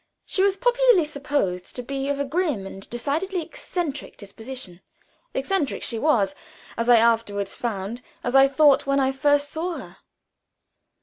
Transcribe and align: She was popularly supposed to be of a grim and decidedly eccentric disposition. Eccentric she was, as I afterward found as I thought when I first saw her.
She 0.25 0.41
was 0.41 0.57
popularly 0.57 1.03
supposed 1.05 1.75
to 1.75 1.83
be 1.83 2.09
of 2.09 2.19
a 2.19 2.25
grim 2.25 2.65
and 2.65 2.89
decidedly 2.89 3.43
eccentric 3.43 4.17
disposition. 4.17 4.81
Eccentric 5.35 5.83
she 5.83 5.99
was, 5.99 6.33
as 6.75 6.89
I 6.89 6.97
afterward 6.97 7.47
found 7.47 8.01
as 8.23 8.35
I 8.35 8.47
thought 8.47 8.87
when 8.87 8.99
I 8.99 9.11
first 9.11 9.49
saw 9.51 9.73
her. 9.77 9.97